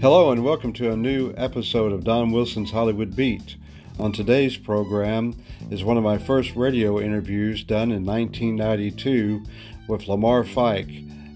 Hello, 0.00 0.32
and 0.32 0.42
welcome 0.42 0.72
to 0.72 0.90
a 0.90 0.96
new 0.96 1.34
episode 1.36 1.92
of 1.92 2.04
Don 2.04 2.32
Wilson's 2.32 2.70
Hollywood 2.70 3.14
Beat. 3.14 3.56
On 3.98 4.12
today's 4.12 4.56
program 4.56 5.36
is 5.70 5.84
one 5.84 5.98
of 5.98 6.02
my 6.02 6.16
first 6.16 6.56
radio 6.56 6.98
interviews 6.98 7.62
done 7.62 7.92
in 7.92 8.06
1992 8.06 9.44
with 9.88 10.08
Lamar 10.08 10.42
Fike, 10.42 10.88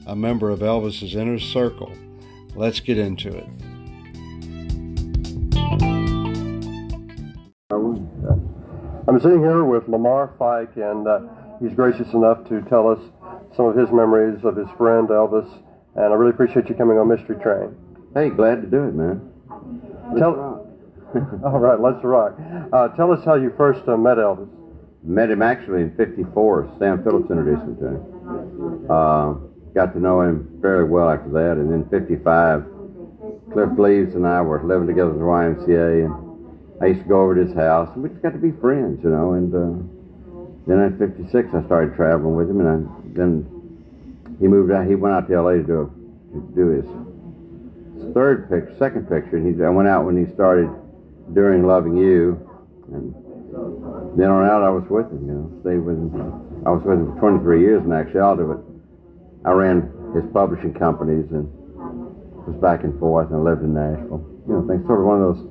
a 0.06 0.16
member 0.16 0.48
of 0.48 0.60
Elvis's 0.60 1.14
inner 1.14 1.38
circle. 1.38 1.92
Let's 2.54 2.80
get 2.80 2.96
into 2.96 3.36
it. 3.36 3.44
I'm 9.06 9.20
sitting 9.20 9.40
here 9.40 9.64
with 9.64 9.86
Lamar 9.88 10.32
Fike, 10.38 10.74
and 10.76 11.06
uh, 11.06 11.20
he's 11.60 11.74
gracious 11.74 12.14
enough 12.14 12.48
to 12.48 12.62
tell 12.62 12.88
us 12.88 13.00
some 13.58 13.66
of 13.66 13.76
his 13.76 13.90
memories 13.90 14.42
of 14.42 14.56
his 14.56 14.68
friend 14.78 15.08
Elvis. 15.08 15.52
And 15.96 16.06
I 16.06 16.16
really 16.16 16.30
appreciate 16.30 16.70
you 16.70 16.74
coming 16.74 16.96
on 16.96 17.08
Mystery 17.08 17.36
Train. 17.42 17.76
Hey, 18.14 18.30
glad 18.30 18.62
to 18.62 18.68
do 18.68 18.84
it, 18.84 18.94
man. 18.94 19.20
Let's 20.06 20.20
Tell- 20.20 20.36
rock. 20.36 20.60
All 21.44 21.58
right, 21.58 21.80
let's 21.80 22.02
rock. 22.04 22.38
Uh, 22.72 22.88
tell 22.94 23.10
us 23.12 23.24
how 23.24 23.34
you 23.34 23.52
first 23.56 23.86
uh, 23.88 23.96
met 23.96 24.18
Elvis. 24.18 24.48
Met 25.02 25.30
him 25.30 25.42
actually 25.42 25.82
in 25.82 25.94
'54. 25.96 26.76
Sam 26.78 27.02
Phillips 27.02 27.28
introduced 27.30 27.66
me 27.66 27.74
to 27.80 27.86
him. 27.88 28.86
Uh, 28.88 29.34
got 29.74 29.92
to 29.94 30.00
know 30.00 30.22
him 30.22 30.58
fairly 30.62 30.88
well 30.88 31.10
after 31.10 31.28
that, 31.30 31.52
and 31.58 31.70
then 31.70 31.88
'55, 31.90 32.64
Cliff 33.52 33.68
Gleaves 33.76 34.14
and 34.14 34.26
I 34.26 34.40
were 34.42 34.62
living 34.62 34.86
together 34.86 35.10
at 35.10 35.18
the 35.18 35.24
YMCA, 35.24 36.06
and 36.06 36.82
I 36.82 36.86
used 36.86 37.02
to 37.02 37.08
go 37.08 37.20
over 37.20 37.34
to 37.34 37.44
his 37.46 37.54
house, 37.54 37.90
and 37.94 38.02
we 38.02 38.08
just 38.10 38.22
got 38.22 38.32
to 38.32 38.38
be 38.38 38.52
friends, 38.52 39.02
you 39.02 39.10
know. 39.10 39.32
And 39.34 39.54
uh, 39.54 39.74
then 40.66 40.78
in 40.86 40.98
'56, 40.98 41.48
I 41.52 41.66
started 41.66 41.94
traveling 41.96 42.34
with 42.36 42.48
him, 42.48 42.60
and 42.60 42.68
I, 42.70 42.78
then 43.14 44.36
he 44.40 44.46
moved 44.46 44.72
out. 44.72 44.86
He 44.86 44.94
went 44.94 45.14
out 45.14 45.28
to 45.28 45.40
LA 45.42 45.52
to 45.52 45.62
do 45.62 45.92
to 46.32 46.40
do 46.54 46.66
his 46.68 46.86
third 48.14 48.48
picture, 48.48 48.74
second 48.78 49.08
picture, 49.10 49.36
and 49.36 49.44
he 49.44 49.62
I 49.62 49.68
went 49.68 49.88
out 49.88 50.04
when 50.06 50.16
he 50.16 50.32
started 50.34 50.70
during 51.34 51.66
Loving 51.66 51.96
You, 51.96 52.38
and 52.92 53.12
then 54.16 54.30
on 54.30 54.46
out 54.46 54.62
I 54.62 54.70
was 54.70 54.84
with 54.88 55.10
him. 55.10 55.26
You 55.26 55.34
know, 55.34 55.46
stayed 55.60 55.82
with 55.82 55.98
him. 55.98 56.14
I 56.64 56.70
was 56.70 56.82
with 56.84 56.98
him 56.98 57.12
for 57.14 57.20
23 57.20 57.60
years 57.60 57.82
in 57.84 57.92
actuality, 57.92 58.44
but 58.46 58.60
I 59.48 59.52
ran 59.52 59.90
his 60.14 60.24
publishing 60.32 60.72
companies 60.72 61.26
and 61.30 61.50
was 62.46 62.56
back 62.62 62.84
and 62.84 62.98
forth, 63.00 63.30
and 63.30 63.42
lived 63.44 63.62
in 63.62 63.74
Nashville. 63.74 64.22
You 64.46 64.54
know, 64.54 64.66
things 64.68 64.86
sort 64.86 65.00
of 65.00 65.06
one 65.06 65.20
of 65.20 65.34
those 65.36 65.42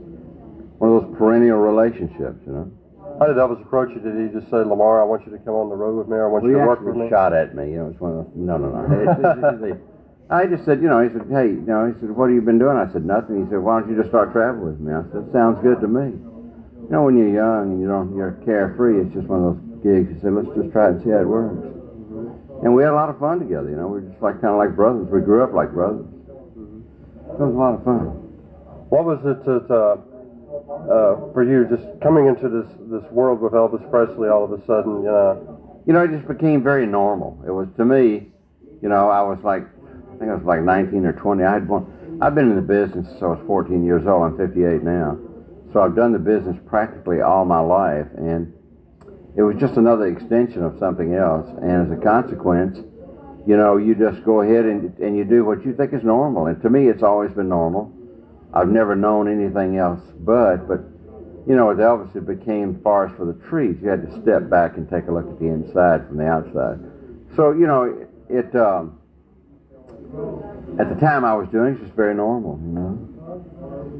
one 0.79 0.89
of 0.91 1.03
those 1.03 1.17
perennial 1.17 1.59
relationships. 1.59 2.39
You 2.47 2.53
know. 2.53 2.71
How 3.19 3.27
did 3.27 3.37
Elvis 3.37 3.61
approach 3.61 3.89
you? 3.93 4.01
Did 4.01 4.17
he 4.17 4.33
just 4.33 4.49
say, 4.49 4.57
Lamar, 4.57 4.99
I 5.01 5.05
want 5.05 5.25
you 5.25 5.31
to 5.31 5.37
come 5.39 5.53
on 5.53 5.69
the 5.69 5.75
road 5.75 5.97
with 5.97 6.07
me, 6.07 6.15
or 6.17 6.25
I 6.25 6.31
want 6.31 6.43
Well, 6.43 6.51
you 6.51 6.57
to 6.57 6.65
work 6.65 6.81
with 6.81 6.95
me? 6.95 7.09
shot 7.09 7.33
at 7.33 7.55
me. 7.55 7.71
You 7.71 7.77
know, 7.77 7.87
it's 7.89 7.99
one 7.99 8.11
of 8.17 8.25
those. 8.25 8.33
No, 8.35 8.57
no, 8.57 8.69
no. 8.73 9.79
It's 10.29 10.31
just- 10.31 10.31
it's 10.31 10.31
just- 10.31 10.31
I 10.31 10.45
just 10.45 10.65
said, 10.65 10.81
you 10.81 10.89
know, 10.89 11.01
he 11.01 11.09
said, 11.09 11.25
hey, 11.29 11.49
you 11.49 11.61
know, 11.65 11.85
he 11.87 11.99
said, 11.99 12.15
what 12.15 12.29
have 12.29 12.35
you 12.35 12.41
been 12.41 12.59
doing? 12.59 12.77
I 12.77 12.87
said, 12.91 13.05
nothing. 13.05 13.43
He 13.43 13.49
said, 13.49 13.59
why 13.59 13.79
don't 13.79 13.89
you 13.89 13.95
just 13.95 14.09
start 14.09 14.31
traveling 14.31 14.65
with 14.65 14.79
me? 14.79 14.93
I 14.93 15.03
said, 15.11 15.31
sounds 15.31 15.61
good 15.61 15.79
to 15.81 15.87
me. 15.87 16.11
You 16.11 16.89
know, 16.89 17.03
when 17.03 17.17
you're 17.17 17.29
young 17.29 17.71
and 17.73 17.81
you 17.81 17.87
don't, 17.87 18.15
you're 18.15 18.31
carefree. 18.45 19.01
It's 19.01 19.13
just 19.13 19.27
one 19.27 19.43
of 19.43 19.55
those 19.55 19.83
gigs. 19.83 20.13
He 20.15 20.19
said, 20.21 20.33
let's 20.33 20.47
just 20.55 20.71
try 20.71 20.89
and 20.89 21.01
see 21.03 21.09
how 21.09 21.19
it 21.21 21.27
works. 21.27 21.55
And 22.63 22.73
we 22.75 22.83
had 22.83 22.91
a 22.91 22.95
lot 22.95 23.09
of 23.09 23.19
fun 23.19 23.39
together. 23.39 23.69
You 23.69 23.75
know, 23.75 23.87
we 23.87 24.01
were 24.01 24.07
just 24.07 24.21
like 24.21 24.39
kind 24.41 24.53
of 24.53 24.57
like 24.57 24.75
brothers. 24.75 25.07
We 25.09 25.21
grew 25.21 25.43
up 25.43 25.53
like 25.53 25.71
brothers. 25.71 26.05
It 26.55 27.39
was 27.39 27.53
a 27.53 27.57
lot 27.57 27.75
of 27.75 27.83
fun. 27.83 28.07
What 28.89 29.05
was 29.05 29.19
it 29.25 29.43
that, 29.45 29.67
uh, 29.71 29.97
uh, 30.87 31.33
for 31.33 31.43
you, 31.43 31.65
just 31.65 31.87
coming 32.01 32.27
into 32.27 32.47
this, 32.47 32.67
this 32.89 33.11
world 33.11 33.41
with 33.41 33.53
Elvis 33.53 33.83
Presley 33.89 34.29
all 34.29 34.43
of 34.43 34.51
a 34.53 34.63
sudden, 34.65 35.03
you 35.03 35.11
know? 35.11 35.83
you 35.85 35.93
know, 35.93 36.03
it 36.03 36.11
just 36.11 36.27
became 36.27 36.63
very 36.63 36.85
normal. 36.85 37.41
It 37.45 37.51
was 37.51 37.67
to 37.77 37.85
me, 37.85 38.31
you 38.81 38.89
know, 38.89 39.09
I 39.09 39.21
was 39.21 39.39
like, 39.43 39.65
think 40.23 40.31
I 40.31 40.35
was 40.35 40.45
like 40.45 40.61
19 40.61 41.05
or 41.05 41.13
20. 41.13 41.43
I 41.43 41.53
had. 41.53 41.69
I've 42.21 42.35
been 42.35 42.49
in 42.49 42.55
the 42.55 42.61
business 42.61 43.07
since 43.09 43.21
I 43.21 43.27
was 43.27 43.43
14 43.45 43.83
years 43.83 44.07
old. 44.07 44.23
I'm 44.23 44.37
58 44.37 44.83
now, 44.83 45.17
so 45.73 45.81
I've 45.81 45.95
done 45.95 46.13
the 46.13 46.19
business 46.19 46.55
practically 46.65 47.21
all 47.21 47.43
my 47.43 47.59
life, 47.59 48.07
and 48.15 48.53
it 49.35 49.41
was 49.41 49.57
just 49.59 49.75
another 49.75 50.07
extension 50.07 50.63
of 50.63 50.77
something 50.79 51.15
else. 51.15 51.49
And 51.61 51.91
as 51.91 51.91
a 51.91 52.01
consequence, 52.01 52.77
you 53.45 53.57
know, 53.57 53.77
you 53.77 53.95
just 53.95 54.23
go 54.23 54.41
ahead 54.41 54.65
and 54.65 54.97
and 54.99 55.17
you 55.17 55.25
do 55.25 55.43
what 55.43 55.65
you 55.65 55.73
think 55.73 55.91
is 55.93 56.03
normal. 56.03 56.47
And 56.47 56.61
to 56.61 56.69
me, 56.69 56.87
it's 56.87 57.03
always 57.03 57.31
been 57.31 57.49
normal. 57.49 57.91
I've 58.53 58.69
never 58.69 58.95
known 58.95 59.27
anything 59.27 59.77
else 59.77 59.99
but, 60.19 60.67
but 60.67 60.79
you 61.45 61.55
know, 61.55 61.67
with 61.67 61.79
Elvis, 61.79 62.15
it 62.15 62.25
became 62.25 62.79
forest 62.81 63.15
for 63.17 63.25
the 63.25 63.33
trees. 63.49 63.75
You 63.81 63.89
had 63.89 64.07
to 64.07 64.21
step 64.21 64.49
back 64.49 64.77
and 64.77 64.89
take 64.89 65.07
a 65.07 65.11
look 65.11 65.27
at 65.27 65.39
the 65.39 65.47
inside 65.47 66.07
from 66.07 66.15
the 66.15 66.25
outside. 66.25 66.79
So, 67.35 67.51
you 67.51 67.67
know, 67.67 68.07
it, 68.29 68.55
um, 68.55 68.97
at 70.79 70.89
the 70.89 70.95
time 70.99 71.23
I 71.23 71.33
was 71.35 71.47
doing 71.49 71.73
it, 71.73 71.77
it's 71.77 71.81
just 71.83 71.93
very 71.93 72.15
normal, 72.15 72.59
you 72.61 72.73
know. 72.73 72.99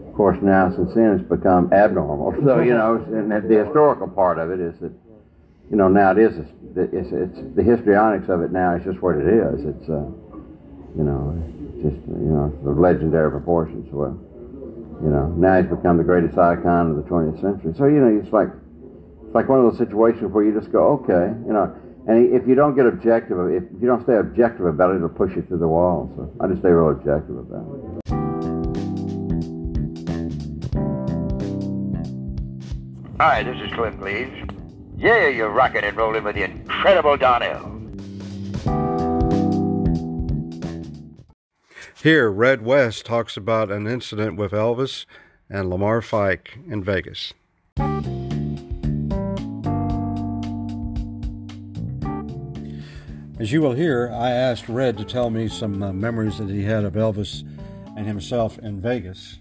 Of 0.08 0.14
course, 0.16 0.38
now 0.42 0.70
since 0.76 0.94
then 0.94 1.18
it's 1.20 1.28
become 1.28 1.72
abnormal. 1.74 2.34
So, 2.46 2.60
you 2.62 2.74
know, 2.74 2.96
and 2.96 3.32
the 3.32 3.64
historical 3.64 4.08
part 4.08 4.38
of 4.38 4.52
it 4.52 4.60
is 4.60 4.78
that, 4.80 4.92
you 5.70 5.78
know, 5.78 5.88
now 5.88 6.12
it 6.12 6.18
is, 6.18 6.38
it's, 6.76 7.10
it's 7.12 7.56
the 7.56 7.64
histrionics 7.64 8.30
of 8.30 8.42
it 8.42 8.52
now 8.52 8.76
is 8.76 8.84
just 8.84 9.02
what 9.02 9.16
it 9.16 9.28
is. 9.28 9.66
It's, 9.66 9.90
uh, 9.90 10.06
you 10.98 11.04
know, 11.04 11.34
just, 11.82 11.98
you 12.08 12.30
know, 12.34 12.54
the 12.64 12.72
legendary 12.72 13.32
proportions. 13.32 13.88
Well, 13.92 14.18
you 15.02 15.10
know, 15.10 15.28
now 15.36 15.62
he's 15.62 15.70
become 15.70 15.98
the 15.98 16.04
greatest 16.04 16.38
icon 16.38 16.92
of 16.92 16.96
the 16.98 17.04
20th 17.04 17.42
century. 17.42 17.74
So, 17.78 17.86
you 17.86 18.00
know, 18.00 18.22
it's 18.22 18.32
like, 18.32 18.50
it's 19.26 19.36
like 19.36 19.50
one 19.50 19.60
of 19.60 19.66
those 19.66 19.78
situations 19.78 20.32
where 20.32 20.44
you 20.44 20.54
just 20.54 20.72
go, 20.72 21.04
okay, 21.04 21.34
you 21.46 21.54
know, 21.54 21.74
and 22.08 22.34
if 22.34 22.48
you 22.48 22.56
don't 22.56 22.76
get 22.76 22.86
objective, 22.86 23.38
if 23.52 23.64
you 23.82 23.88
don't 23.88 24.04
stay 24.04 24.18
objective 24.18 24.66
about 24.66 24.92
it, 24.92 24.98
it'll 24.98 25.10
push 25.10 25.36
you 25.36 25.42
through 25.44 25.60
the 25.60 25.68
wall. 25.68 26.12
So 26.16 26.32
I 26.42 26.48
just 26.48 26.60
stay 26.60 26.70
real 26.70 26.90
objective 26.90 27.38
about 27.38 27.64
it. 27.64 28.04
Hi, 33.20 33.44
this 33.44 33.56
is 33.62 33.72
Cliff 33.74 33.98
Gleaves. 34.00 34.32
Yeah, 34.98 35.28
you're 35.28 35.50
rocking 35.50 35.84
and 35.84 35.96
rolling 35.96 36.24
with 36.24 36.36
the 36.36 36.44
incredible 36.44 37.16
Donnell. 37.16 37.72
Here, 42.02 42.30
Red 42.30 42.64
West 42.64 43.06
talks 43.06 43.38
about 43.38 43.72
an 43.72 43.88
incident 43.88 44.36
with 44.36 44.52
Elvis 44.52 45.06
and 45.50 45.70
Lamar 45.70 46.02
Fike 46.02 46.60
in 46.68 46.84
Vegas. 46.84 47.34
As 53.44 53.52
you 53.52 53.60
will 53.60 53.74
hear, 53.74 54.10
I 54.10 54.32
asked 54.32 54.70
Red 54.70 54.98
to 55.00 55.04
tell 55.04 55.30
me 55.30 55.50
some 55.50 55.84
uh, 55.84 55.92
memories 55.92 56.38
that 56.38 56.48
he 56.48 56.64
had 56.64 56.86
of 56.86 56.94
Elvis 56.94 57.44
and 57.98 58.08
himself 58.08 58.58
in 58.60 58.80
Vegas. 58.80 59.38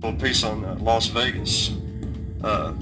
little 0.00 0.18
piece 0.18 0.42
on 0.42 0.64
uh, 0.64 0.74
Las 0.80 1.08
Vegas. 1.08 1.76
Uh, 2.42 2.46
uh, 2.48 2.72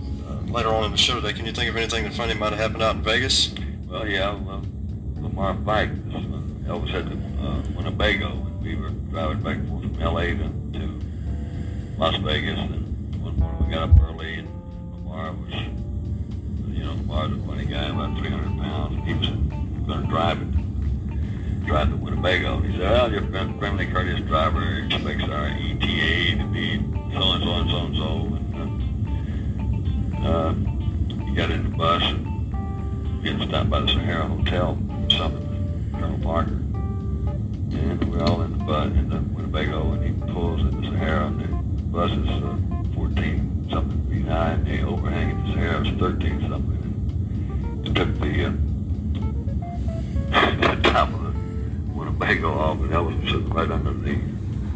later 0.47 0.69
on 0.69 0.85
in 0.85 0.93
the 0.93 0.97
show 0.97 1.17
today, 1.17 1.33
can 1.33 1.45
you 1.45 1.51
think 1.51 1.69
of 1.69 1.77
anything 1.77 2.05
that 2.05 2.13
funny 2.13 2.35
might 2.35 2.51
have 2.51 2.61
happened 2.61 2.85
out 2.85 2.95
in 2.95 3.03
Vegas? 3.03 3.53
Well, 3.89 4.07
yeah, 4.07 4.33
well, 4.33 4.65
Lamar 5.17 5.57
Fike, 5.65 5.91
uh, 5.91 6.71
Elvis 6.71 6.91
had 6.91 7.11
the 7.11 7.17
uh, 7.45 7.61
Winnebago, 7.75 8.29
and 8.29 8.63
we 8.63 8.77
were 8.77 8.91
driving 9.11 9.43
back 9.43 9.57
and 9.57 9.69
forth 9.69 9.83
from 9.83 10.01
L.A. 10.01 10.37
to, 10.37 10.53
to 10.75 11.01
Las 11.99 12.15
Vegas, 12.19 12.61
and 12.61 13.25
one 13.25 13.37
morning 13.41 13.67
we 13.67 13.75
got 13.75 13.91
up 13.91 14.01
early, 14.03 14.35
and 14.35 14.49
Lamar 14.93 15.33
was, 15.33 15.53
Lamar's 17.09 17.33
a 17.33 17.47
funny 17.47 17.65
guy, 17.65 17.89
about 17.89 18.19
300 18.19 18.59
pounds, 18.59 19.07
he 19.07 19.15
was 19.15 19.29
going 19.87 20.03
to 20.03 20.09
drive 20.09 20.43
it, 20.43 21.67
drive 21.67 21.91
the 21.91 21.97
Winnebago. 21.97 22.59
And 22.59 22.67
he 22.67 22.73
said, 22.73 22.91
well, 22.91 23.11
your 23.11 23.23
friend- 23.23 23.59
friendly 23.59 23.87
courteous 23.87 24.21
driver 24.21 24.81
expects 24.85 25.25
our 25.25 25.47
ETA 25.47 26.37
to 26.37 26.47
be 26.53 26.77
so-and-so 27.15 27.51
and 27.51 27.71
so-and-so, 27.71 28.39
and 28.61 30.27
uh, 30.27 30.29
uh, 30.29 31.25
he 31.25 31.35
got 31.35 31.51
in 31.51 31.63
the 31.71 31.77
bus, 31.77 32.03
and 32.03 33.23
getting 33.23 33.49
stopped 33.49 33.71
by 33.71 33.81
the 33.81 33.89
Sahara 33.89 34.27
Hotel, 34.27 34.79
something, 35.09 35.91
Colonel 35.95 36.19
Parker. 36.19 36.51
And 36.51 38.05
we're 38.13 38.23
all 38.23 38.43
in 38.43 38.59
the 38.59 38.65
bus 38.65 38.89
in 38.89 39.09
the 39.09 39.21
Winnebago, 39.35 39.93
and 39.93 40.05
he 40.05 40.33
pulls 40.33 40.61
in 40.61 40.79
the 40.83 40.89
Sahara, 40.89 41.29
and 41.29 41.41
the 41.41 41.83
bus 41.85 42.11
is 42.11 42.29
uh, 42.29 42.59
14 42.95 43.69
something 43.73 43.99
and 44.29 44.67
the 44.67 44.83
overhang 44.83 45.31
in 45.31 45.47
the 45.47 45.53
Sahara 45.55 45.87
is 45.87 45.99
13 45.99 46.49
something. 46.51 46.88
And 47.99 48.15
took 48.15 48.21
the, 48.21 48.45
uh, 48.45 48.51
the 50.77 50.83
top 50.89 51.09
of 51.09 51.21
the 51.21 51.31
Winnebago 51.93 52.53
off, 52.53 52.79
and 52.79 52.91
Elvis 52.91 53.21
was 53.23 53.31
sitting 53.31 53.51
right 53.51 53.69
underneath 53.69 54.23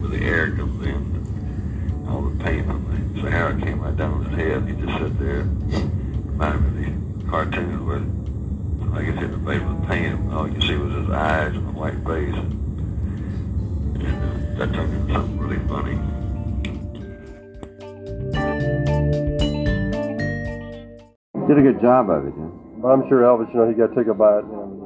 where 0.00 0.10
the 0.10 0.24
air 0.24 0.50
comes 0.56 0.84
in. 0.84 0.94
And 0.94 2.08
all 2.08 2.22
the 2.22 2.42
paint 2.42 2.68
on 2.68 3.14
the 3.14 3.20
Sahara 3.20 3.60
came 3.60 3.80
right 3.80 3.96
down 3.96 4.14
on 4.14 4.24
his 4.24 4.36
head. 4.36 4.66
He 4.66 4.74
just 4.74 4.98
sat 4.98 5.16
there, 5.20 5.44
reminded 5.44 6.74
me 6.74 6.86
of 6.88 7.22
the 7.22 7.30
cartoons 7.30 7.80
where 7.82 8.02
I 8.98 9.04
guess 9.04 9.18
hit 9.20 9.30
the 9.30 9.38
face 9.38 9.62
with 9.62 9.88
pain. 9.88 10.32
All 10.32 10.48
you 10.48 10.60
see 10.60 10.74
was 10.74 10.92
his 10.92 11.10
eyes 11.10 11.54
and 11.54 11.68
the 11.68 11.72
white 11.78 12.04
face. 12.04 12.34
And 12.34 14.02
uh, 14.02 14.58
that 14.58 14.74
turned 14.74 14.94
into 14.94 15.12
something 15.12 15.38
really 15.38 15.60
funny. 15.68 15.96
Did 21.46 21.58
a 21.58 21.62
good 21.62 21.80
job 21.80 22.10
of 22.10 22.26
it, 22.26 22.34
yeah. 22.36 22.71
I'm 22.84 23.08
sure 23.08 23.22
Elvis, 23.22 23.52
you 23.52 23.60
know, 23.60 23.68
he 23.68 23.74
got 23.74 23.94
tickled 23.94 24.18
by 24.18 24.38
it 24.38 24.44
and. 24.44 24.82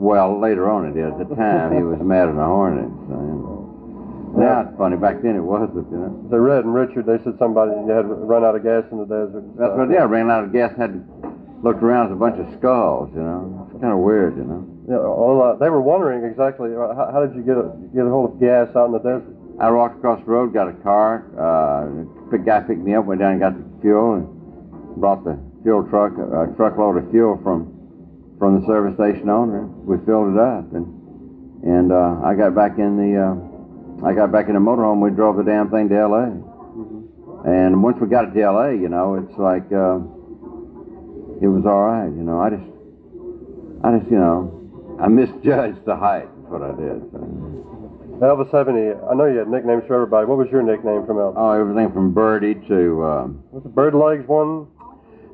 Well, 0.00 0.40
later 0.40 0.70
on 0.70 0.88
it 0.88 0.94
did. 0.94 1.12
At 1.12 1.28
the 1.28 1.36
time, 1.36 1.76
he 1.76 1.82
was 1.82 2.00
mad 2.00 2.32
at 2.32 2.34
a 2.34 2.48
hornet. 2.48 2.88
So, 3.04 3.14
you 3.20 3.36
know. 3.36 4.32
Now 4.32 4.64
it's 4.64 4.72
funny. 4.78 4.96
Back 4.96 5.20
then 5.20 5.36
it 5.36 5.44
wasn't, 5.44 5.76
you 5.92 5.98
know. 5.98 6.24
The 6.30 6.40
Red 6.40 6.64
and 6.64 6.72
Richard, 6.72 7.04
they 7.04 7.20
said 7.20 7.36
somebody 7.36 7.76
had 7.84 8.08
run 8.08 8.40
out 8.40 8.56
of 8.56 8.64
gas 8.64 8.88
in 8.88 8.96
the 8.96 9.04
desert. 9.04 9.44
That's 9.60 9.76
what. 9.76 9.92
Yeah, 9.92 10.08
ran 10.08 10.30
out 10.30 10.44
of 10.44 10.56
gas. 10.56 10.72
Had 10.78 11.04
looked 11.60 11.82
around. 11.82 12.08
It's 12.08 12.16
a 12.16 12.22
bunch 12.22 12.40
of 12.40 12.48
skulls, 12.56 13.12
you 13.12 13.20
know. 13.20 13.68
It's 13.68 13.80
kind 13.82 13.92
of 13.92 14.00
weird, 14.00 14.40
you 14.40 14.48
know. 14.48 14.64
Yeah, 14.88 15.04
uh, 15.04 15.60
they 15.60 15.68
were 15.68 15.84
wondering 15.84 16.24
exactly 16.24 16.72
uh, 16.72 16.96
how, 16.96 17.12
how 17.12 17.20
did 17.20 17.36
you 17.36 17.44
get 17.44 17.60
a, 17.60 17.68
get 17.92 18.06
a 18.06 18.10
hold 18.10 18.32
of 18.32 18.40
gas 18.40 18.72
out 18.74 18.88
in 18.88 18.96
the 18.96 19.04
desert? 19.04 19.36
I 19.60 19.68
walked 19.70 19.98
across 19.98 20.24
the 20.24 20.32
road, 20.32 20.54
got 20.54 20.68
a 20.68 20.76
car. 20.80 21.28
Uh, 21.36 22.08
the 22.32 22.38
guy 22.38 22.64
picked 22.64 22.80
me 22.80 22.94
up, 22.94 23.04
went 23.04 23.20
down 23.20 23.36
and 23.36 23.40
got 23.40 23.52
the 23.52 23.82
fuel, 23.82 24.16
and 24.16 24.24
brought 24.96 25.24
the 25.24 25.36
fuel 25.62 25.84
truck, 25.90 26.12
a 26.16 26.52
truckload 26.56 27.02
of 27.02 27.10
fuel 27.10 27.38
from 27.42 27.76
from 28.38 28.60
the 28.60 28.66
service 28.66 28.94
station 28.94 29.28
owner. 29.28 29.66
We 29.66 29.98
filled 30.06 30.34
it 30.34 30.40
up, 30.40 30.72
and 30.72 30.86
and 31.62 31.92
uh, 31.92 32.20
I 32.24 32.34
got 32.34 32.54
back 32.54 32.78
in 32.78 32.96
the 32.96 33.12
uh, 33.20 34.06
I 34.06 34.14
got 34.14 34.32
back 34.32 34.48
in 34.48 34.54
the 34.54 34.60
motorhome. 34.60 35.00
We 35.00 35.10
drove 35.10 35.36
the 35.36 35.44
damn 35.44 35.70
thing 35.70 35.88
to 35.90 35.96
L.A. 35.96 36.32
And 37.44 37.82
once 37.82 37.96
we 38.00 38.08
got 38.08 38.28
it 38.28 38.34
to 38.34 38.42
L.A., 38.42 38.72
you 38.72 38.88
know, 38.88 39.14
it's 39.16 39.38
like 39.38 39.64
uh, 39.72 39.96
it 41.40 41.48
was 41.48 41.64
all 41.64 41.84
right. 41.84 42.08
You 42.08 42.24
know, 42.24 42.40
I 42.40 42.50
just 42.50 42.68
I 43.84 43.98
just 43.98 44.10
you 44.10 44.18
know 44.18 44.98
I 45.00 45.08
misjudged 45.08 45.84
the 45.84 45.96
height. 45.96 46.24
Is 46.24 46.48
what 46.48 46.62
I 46.62 46.72
did. 46.72 47.00
So. 47.12 47.40
Elvis 48.20 48.52
have 48.52 48.68
any? 48.68 48.92
I 48.92 49.14
know 49.14 49.24
you 49.24 49.38
had 49.38 49.48
nicknames 49.48 49.84
for 49.86 49.94
everybody. 49.94 50.26
What 50.26 50.36
was 50.36 50.48
your 50.52 50.62
nickname 50.62 51.06
from 51.06 51.16
Elvis? 51.16 51.34
Oh, 51.36 51.52
everything 51.52 51.90
from 51.92 52.12
Birdie 52.12 52.54
to. 52.68 53.04
Um, 53.04 53.44
Was 53.50 53.64
it 53.64 53.74
Bird 53.74 53.94
Legs 53.94 54.28
one? 54.28 54.66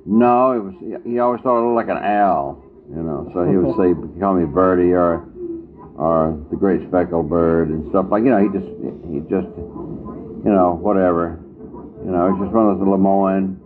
No, 0.06 0.52
it 0.52 0.62
was. 0.62 1.02
He 1.04 1.18
always 1.18 1.40
thought 1.42 1.58
I 1.58 1.66
looked 1.66 1.88
like 1.88 1.90
an 1.96 2.02
owl, 2.02 2.62
you 2.88 3.02
know. 3.02 3.28
So 3.34 3.44
he 3.44 3.56
would 3.56 3.74
say, 3.74 3.90
"Call 4.20 4.34
me 4.34 4.46
Birdie," 4.46 4.94
or, 4.94 5.26
or 5.98 6.38
the 6.50 6.56
Great 6.56 6.86
Speckled 6.88 7.28
Bird, 7.28 7.68
and 7.70 7.90
stuff 7.90 8.06
like. 8.10 8.22
You 8.22 8.30
know, 8.30 8.38
he 8.38 8.48
just, 8.54 8.70
he 9.10 9.18
just, 9.26 9.50
you 9.50 10.52
know, 10.54 10.78
whatever. 10.80 11.42
You 12.06 12.12
know, 12.14 12.30
it's 12.30 12.38
just 12.38 12.54
one 12.54 12.70
of 12.70 12.78
those 12.78 12.86
Lemoyne 12.86 13.58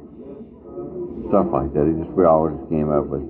stuff 1.29 1.47
like 1.53 1.73
that. 1.77 1.85
He 1.87 1.93
just, 2.01 2.11
we 2.17 2.25
always 2.25 2.57
came 2.73 2.89
up 2.89 3.07
with 3.07 3.23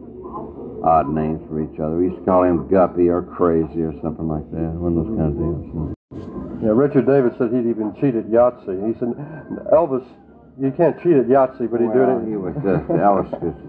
odd 0.87 1.11
names 1.12 1.43
for 1.49 1.61
each 1.61 1.79
other. 1.83 1.99
We 1.99 2.15
used 2.15 2.23
to 2.23 2.25
call 2.25 2.45
him 2.45 2.69
Guppy 2.69 3.09
or 3.09 3.23
Crazy 3.23 3.83
or 3.83 3.93
something 4.01 4.29
like 4.29 4.47
that. 4.55 4.71
One 4.79 4.97
of 4.97 5.05
those 5.05 5.12
kind 5.19 5.29
of 5.29 5.37
deals. 5.37 5.97
Yeah, 6.62 6.73
Richard 6.77 7.07
Davis 7.07 7.35
said 7.39 7.53
he'd 7.53 7.69
even 7.69 7.93
cheated 8.01 8.29
Yahtzee. 8.29 8.81
He 8.87 8.93
said, 8.99 9.12
Elvis, 9.73 10.05
you 10.61 10.71
can't 10.77 10.97
cheat 11.03 11.17
at 11.17 11.27
Yahtzee, 11.27 11.71
but 11.71 11.81
he 11.81 11.87
Well, 11.87 12.21
did 12.21 12.29
it. 12.29 12.29
he 12.29 12.37
was 12.37 12.55
just 12.62 12.85
Elvis 13.01 13.31
just 13.41 13.61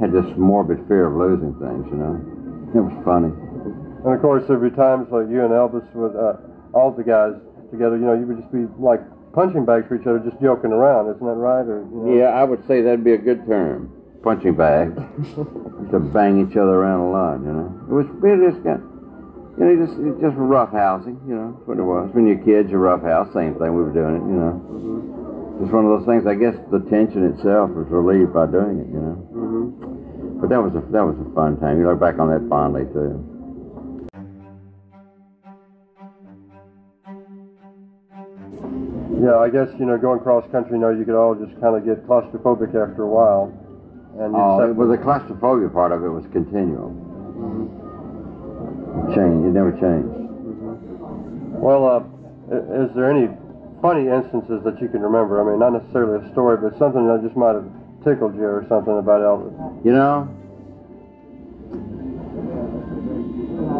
had 0.00 0.12
this 0.12 0.26
morbid 0.36 0.86
fear 0.88 1.06
of 1.06 1.16
losing 1.16 1.52
things, 1.60 1.86
you 1.90 1.98
know. 1.98 2.16
It 2.74 2.80
was 2.80 2.94
funny. 3.04 3.32
And 4.04 4.14
of 4.14 4.20
course, 4.22 4.44
there'd 4.46 4.62
be 4.62 4.70
times 4.70 5.08
like 5.10 5.28
you 5.28 5.44
and 5.44 5.50
Elvis 5.52 5.84
with 5.92 6.14
uh, 6.16 6.38
all 6.72 6.90
the 6.92 7.02
guys 7.04 7.34
together, 7.70 7.96
you 7.98 8.06
know, 8.06 8.14
you 8.14 8.26
would 8.26 8.38
just 8.40 8.52
be 8.52 8.66
like 8.78 9.00
punching 9.34 9.64
bags 9.66 9.86
for 9.88 9.96
each 10.00 10.06
other, 10.06 10.18
just 10.20 10.40
joking 10.40 10.72
around. 10.72 11.10
Isn't 11.14 11.26
that 11.26 11.34
right? 11.38 11.66
Or 11.66 11.82
you 11.82 11.96
know? 11.98 12.14
Yeah, 12.16 12.30
I 12.30 12.44
would 12.44 12.66
say 12.66 12.80
that'd 12.80 13.04
be 13.04 13.12
a 13.12 13.18
good 13.18 13.44
term. 13.46 13.92
Punching 14.22 14.54
bag. 14.54 14.94
to 15.90 15.98
bang 15.98 16.46
each 16.46 16.56
other 16.56 16.74
around 16.80 17.00
a 17.00 17.10
lot, 17.10 17.34
you 17.40 17.52
know. 17.52 17.68
It 17.90 17.92
was 17.92 18.06
it 18.22 18.50
just 18.52 18.62
got 18.64 18.80
you 19.58 19.64
know, 19.66 19.86
just 19.86 19.96
just 20.22 20.36
rough 20.36 20.72
housing, 20.72 21.20
you 21.26 21.34
know, 21.34 21.52
that's 21.56 21.68
what 21.68 21.78
it 21.78 21.82
was. 21.82 22.08
When 22.14 22.26
you're 22.26 22.38
kids, 22.38 22.70
you 22.70 22.78
rough 22.78 23.02
house, 23.02 23.28
same 23.34 23.54
thing 23.58 23.74
we 23.74 23.82
were 23.82 23.92
doing 23.92 24.16
it, 24.16 24.24
you 24.24 24.38
know. 24.38 25.19
Just 25.60 25.72
one 25.72 25.84
of 25.84 25.92
those 26.00 26.06
things. 26.08 26.26
I 26.26 26.34
guess 26.34 26.56
the 26.72 26.80
tension 26.88 27.24
itself 27.36 27.70
was 27.76 27.86
relieved 27.90 28.32
by 28.32 28.46
doing 28.46 28.80
it, 28.80 28.88
you 28.88 29.00
know. 29.00 29.16
Mm-hmm. 29.28 30.40
But 30.40 30.48
that 30.48 30.62
was 30.62 30.72
a 30.72 30.80
that 30.92 31.04
was 31.04 31.16
a 31.20 31.28
fun 31.34 31.60
time. 31.60 31.78
You 31.78 31.86
look 31.88 32.00
back 32.00 32.18
on 32.18 32.30
that 32.32 32.48
fondly 32.48 32.84
too. 32.96 33.20
Yeah, 39.20 39.36
I 39.36 39.50
guess 39.50 39.68
you 39.78 39.84
know, 39.84 39.98
going 39.98 40.20
cross 40.20 40.48
country, 40.50 40.72
you 40.76 40.80
know, 40.80 40.90
you 40.90 41.04
could 41.04 41.14
all 41.14 41.34
just 41.34 41.52
kind 41.60 41.76
of 41.76 41.84
get 41.84 42.06
claustrophobic 42.08 42.72
after 42.72 43.02
a 43.04 43.08
while. 43.08 43.52
And 44.18 44.32
you 44.32 44.40
Oh, 44.40 44.58
set- 44.66 44.74
well, 44.74 44.88
the 44.88 44.96
claustrophobia 44.96 45.68
part 45.68 45.92
of 45.92 46.02
it 46.02 46.08
was 46.08 46.24
continual. 46.32 46.88
Mm-hmm. 47.36 49.12
It 49.12 49.14
changed. 49.14 49.44
It 49.46 49.52
never 49.52 49.72
changed. 49.72 50.08
Mm-hmm. 50.08 51.60
Well, 51.60 51.84
uh, 51.86 52.00
is 52.84 52.90
there 52.96 53.10
any 53.12 53.28
funny 53.80 54.08
instances 54.08 54.62
that 54.64 54.80
you 54.80 54.88
can 54.88 55.00
remember? 55.00 55.40
I 55.40 55.50
mean, 55.50 55.58
not 55.58 55.72
necessarily 55.72 56.24
a 56.24 56.32
story, 56.32 56.56
but 56.56 56.78
something 56.78 57.06
that 57.08 57.22
just 57.22 57.36
might 57.36 57.54
have 57.54 57.66
tickled 58.04 58.36
you 58.36 58.44
or 58.44 58.64
something 58.68 58.96
about 58.96 59.20
Elvis. 59.20 59.84
You 59.84 59.92
know, 59.92 60.28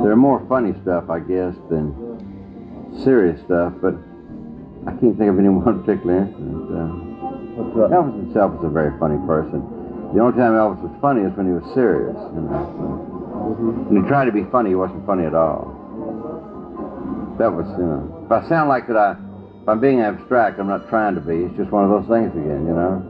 there 0.03 0.13
are 0.13 0.17
more 0.17 0.45
funny 0.49 0.75
stuff, 0.83 1.11
I 1.11 1.21
guess, 1.21 1.55
than 1.69 1.93
serious 3.05 3.41
stuff, 3.45 3.75
but 3.81 3.95
I 4.87 4.97
can't 4.97 5.17
think 5.17 5.29
of 5.29 5.39
any 5.39 5.49
one 5.53 5.85
particular 5.85 6.25
incident. 6.25 6.69
Uh, 6.73 7.93
Elvis 7.93 8.17
himself 8.25 8.53
was 8.57 8.65
a 8.65 8.73
very 8.73 8.97
funny 8.99 9.21
person. 9.27 9.61
The 10.15 10.21
only 10.21 10.37
time 10.37 10.57
Elvis 10.57 10.81
was 10.83 10.97
funny 11.01 11.23
is 11.23 11.33
when 11.37 11.47
he 11.47 11.53
was 11.53 11.65
serious, 11.75 12.17
you 12.35 12.41
know. 12.41 12.59
So. 12.77 13.11
When 13.89 14.03
he 14.03 14.09
tried 14.09 14.27
to 14.27 14.33
be 14.33 14.45
funny, 14.51 14.71
he 14.71 14.77
wasn't 14.77 15.05
funny 15.07 15.25
at 15.25 15.35
all. 15.35 15.77
That 17.39 17.53
was, 17.53 17.67
you 17.79 17.85
know. 17.85 18.25
If 18.25 18.33
I 18.33 18.49
sound 18.49 18.69
like 18.69 18.87
that, 18.89 18.97
I, 18.97 19.17
if 19.63 19.69
I'm 19.69 19.81
being 19.81 20.01
abstract, 20.01 20.59
I'm 20.59 20.69
not 20.69 20.89
trying 20.89 21.15
to 21.15 21.21
be. 21.21 21.45
It's 21.45 21.57
just 21.57 21.71
one 21.71 21.85
of 21.85 21.91
those 21.91 22.09
things 22.09 22.33
again, 22.33 22.67
you 22.67 22.75
know. 22.75 23.07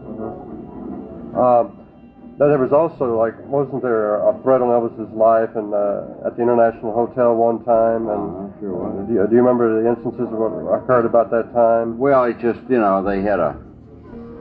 Now, 2.38 2.48
there 2.48 2.58
was 2.58 2.72
also 2.72 3.18
like, 3.18 3.36
wasn't 3.46 3.82
there 3.82 4.16
a 4.16 4.32
threat 4.42 4.62
on 4.62 4.68
Elvis's 4.72 5.12
life 5.12 5.50
and 5.56 5.74
uh, 5.74 6.26
at 6.26 6.36
the 6.36 6.42
International 6.42 6.92
Hotel 6.92 7.34
one 7.36 7.62
time? 7.64 8.08
And 8.08 8.48
Uh-huh, 8.48 8.60
sure 8.60 8.72
was. 8.72 9.06
do, 9.08 9.12
you, 9.14 9.26
do 9.28 9.34
you 9.36 9.42
remember 9.44 9.82
the 9.82 9.88
instances 9.88 10.24
of 10.24 10.38
what 10.40 10.56
occurred 10.72 11.04
about 11.04 11.30
that 11.30 11.52
time? 11.52 11.98
Well, 11.98 12.24
it 12.24 12.38
just, 12.40 12.60
you 12.68 12.80
know, 12.80 13.02
they 13.04 13.20
had 13.22 13.38
a 13.40 13.56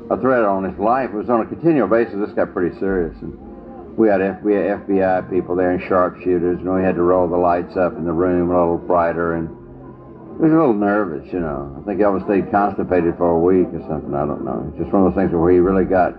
a 0.10 0.18
threat 0.18 0.44
on 0.44 0.64
his 0.64 0.80
life. 0.80 1.12
It 1.14 1.16
was 1.16 1.30
on 1.30 1.42
a 1.42 1.46
continual 1.46 1.88
basis. 1.88 2.16
This 2.18 2.32
got 2.34 2.52
pretty 2.52 2.74
serious. 2.80 3.14
And 3.22 3.38
we 3.96 4.08
had 4.08 4.22
FBI, 4.22 4.88
FBI 4.88 5.30
people 5.30 5.56
there 5.56 5.70
and 5.70 5.84
sharpshooters, 5.88 6.58
and 6.58 6.74
we 6.74 6.82
had 6.82 6.96
to 6.96 7.04
roll 7.04 7.28
the 7.30 7.38
lights 7.38 7.78
up 7.78 7.94
in 7.96 8.06
the 8.06 8.12
room 8.12 8.50
a 8.50 8.58
little 8.58 8.78
brighter. 8.80 9.36
And 9.36 9.50
it 10.40 10.44
was 10.48 10.54
a 10.54 10.56
little 10.56 10.74
nervous, 10.74 11.28
you 11.34 11.40
know. 11.44 11.68
I 11.76 11.84
think 11.84 12.00
Elvis 12.00 12.24
stayed 12.24 12.50
constipated 12.50 13.20
for 13.20 13.28
a 13.28 13.40
week 13.44 13.68
or 13.76 13.84
something. 13.92 14.16
I 14.16 14.24
don't 14.24 14.48
know. 14.48 14.72
It's 14.72 14.80
just 14.80 14.88
one 14.88 15.04
of 15.04 15.12
those 15.12 15.20
things 15.20 15.36
where 15.36 15.52
he 15.52 15.60
really 15.60 15.84
got 15.84 16.16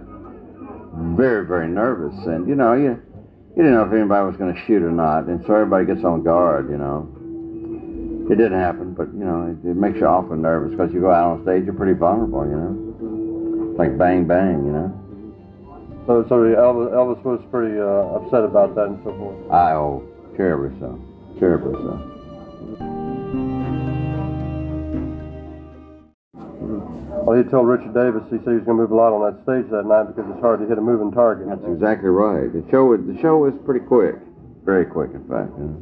very, 1.17 1.49
very 1.49 1.73
nervous. 1.73 2.13
And, 2.29 2.45
you 2.45 2.55
know, 2.55 2.77
you, 2.77 3.01
you 3.57 3.63
didn't 3.65 3.73
know 3.73 3.89
if 3.89 3.93
anybody 3.97 4.21
was 4.29 4.37
going 4.37 4.53
to 4.53 4.61
shoot 4.69 4.85
or 4.85 4.93
not. 4.93 5.25
And 5.25 5.41
so 5.49 5.57
everybody 5.57 5.89
gets 5.89 6.05
on 6.05 6.21
guard, 6.23 6.69
you 6.69 6.77
know. 6.77 7.09
It 8.29 8.37
didn't 8.37 8.61
happen, 8.61 8.93
but, 8.93 9.09
you 9.09 9.25
know, 9.25 9.57
it, 9.57 9.65
it 9.67 9.75
makes 9.75 9.97
you 9.97 10.05
awful 10.05 10.37
nervous 10.37 10.77
because 10.77 10.93
you 10.93 11.01
go 11.01 11.11
out 11.11 11.41
on 11.41 11.43
stage, 11.43 11.65
you're 11.65 11.73
pretty 11.73 11.97
vulnerable, 11.97 12.45
you 12.45 12.61
know. 12.61 13.73
It's 13.73 13.79
like 13.81 13.97
bang, 13.97 14.29
bang, 14.29 14.69
you 14.69 14.73
know. 14.77 14.93
So, 16.05 16.29
so 16.29 16.45
Elvis, 16.45 16.93
Elvis 16.93 17.25
was 17.25 17.41
pretty 17.51 17.81
uh, 17.81 18.21
upset 18.21 18.45
about 18.45 18.77
that 18.77 18.93
and 18.93 19.01
so 19.01 19.17
forth. 19.17 19.51
I, 19.51 19.73
oh, 19.73 20.05
terribly 20.37 20.79
so. 20.79 21.01
Terribly 21.41 21.73
so. 21.73 23.00
Well, 27.25 27.37
he 27.37 27.45
told 27.49 27.69
Richard 27.69 27.95
Davis 27.95 28.23
he 28.31 28.39
said 28.39 28.57
he 28.57 28.59
was 28.59 28.65
going 28.65 28.79
to 28.79 28.83
move 28.83 28.91
a 28.91 28.97
lot 28.97 29.13
on 29.13 29.21
that 29.29 29.43
stage 29.45 29.71
that 29.71 29.85
night 29.87 30.09
because 30.09 30.25
it's 30.31 30.41
hard 30.41 30.61
to 30.61 30.67
hit 30.67 30.79
a 30.79 30.81
moving 30.81 31.13
target. 31.13 31.49
That's 31.49 31.65
exactly 31.73 32.09
right. 32.09 32.49
The 32.53 32.65
show, 32.71 32.87
was- 32.87 33.05
the 33.07 33.19
show 33.21 33.39
was 33.39 33.55
pretty 33.65 33.85
quick. 33.85 34.17
Very 34.65 34.85
quick, 34.87 35.11
in 35.15 35.25
fact. 35.29 35.53
Know. 35.59 35.77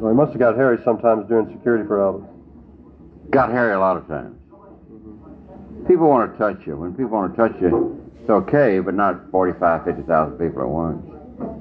Well, 0.00 0.10
he 0.12 0.16
must 0.16 0.32
have 0.32 0.38
got 0.40 0.56
hairy 0.56 0.78
sometimes 0.84 1.28
doing 1.28 1.48
security 1.52 1.86
for 1.86 1.98
Elvis. 1.98 2.26
Got 3.30 3.50
hairy 3.50 3.72
a 3.74 3.78
lot 3.80 3.96
of 3.96 4.06
times. 4.08 4.36
People 5.86 6.08
want 6.08 6.30
to 6.32 6.38
touch 6.38 6.66
you. 6.66 6.76
When 6.76 6.92
people 6.92 7.10
want 7.16 7.34
to 7.34 7.48
touch 7.48 7.60
you, 7.60 7.96
it's 8.20 8.30
okay, 8.30 8.78
but 8.80 8.94
not 8.94 9.30
45, 9.30 9.84
50,000 9.84 10.38
people 10.38 10.62
at 10.62 10.68
once. 10.68 11.02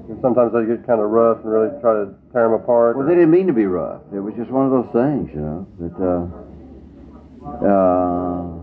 And 0.09 0.19
sometimes 0.21 0.51
they 0.53 0.65
get 0.65 0.85
kind 0.85 0.99
of 0.99 1.09
rough 1.09 1.37
and 1.43 1.51
really 1.51 1.69
try 1.81 1.93
to 1.93 2.13
tear 2.33 2.43
them 2.49 2.53
apart. 2.53 2.97
Well, 2.97 3.07
they 3.07 3.13
didn't 3.15 3.31
mean 3.31 3.47
to 3.47 3.53
be 3.53 3.65
rough. 3.65 4.01
It 4.13 4.19
was 4.19 4.33
just 4.35 4.49
one 4.51 4.65
of 4.65 4.71
those 4.71 4.89
things, 4.91 5.29
you 5.33 5.39
know, 5.41 5.67
that, 5.79 5.95
uh, 6.03 7.65
uh, 7.65 8.58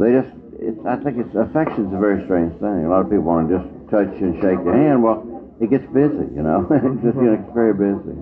they 0.00 0.16
just, 0.16 0.32
it, 0.58 0.74
I 0.88 0.96
think 0.96 1.20
it's, 1.20 1.34
affection's 1.36 1.92
a 1.92 2.00
very 2.00 2.24
strange 2.24 2.56
thing. 2.58 2.84
A 2.84 2.90
lot 2.90 3.04
of 3.04 3.12
people 3.12 3.28
want 3.28 3.48
to 3.48 3.60
just 3.60 3.68
touch 3.92 4.10
and 4.20 4.34
shake 4.40 4.60
your 4.64 4.72
hand. 4.72 5.04
Well, 5.04 5.22
it 5.60 5.68
gets 5.68 5.84
busy, 5.92 6.24
you 6.32 6.40
know. 6.40 6.64
it's 6.72 7.04
just, 7.04 7.20
you 7.20 7.28
know, 7.28 7.36
it's 7.36 7.52
very 7.52 7.76
busy. 7.76 8.16